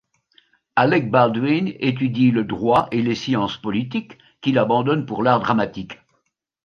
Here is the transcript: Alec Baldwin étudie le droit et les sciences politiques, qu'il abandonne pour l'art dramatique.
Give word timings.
Alec 0.75 1.11
Baldwin 1.11 1.73
étudie 1.79 2.31
le 2.31 2.43
droit 2.43 2.87
et 2.89 3.03
les 3.03 3.13
sciences 3.13 3.57
politiques, 3.57 4.17
qu'il 4.41 4.57
abandonne 4.57 5.05
pour 5.05 5.21
l'art 5.21 5.39
dramatique. 5.41 5.99